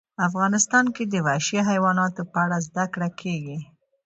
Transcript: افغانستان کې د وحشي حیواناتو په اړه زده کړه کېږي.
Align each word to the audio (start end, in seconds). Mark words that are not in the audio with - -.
افغانستان 0.27 0.85
کې 0.95 1.03
د 1.07 1.15
وحشي 1.25 1.59
حیواناتو 1.69 2.21
په 2.31 2.37
اړه 2.45 2.57
زده 2.67 2.85
کړه 2.93 3.09
کېږي. 3.21 3.57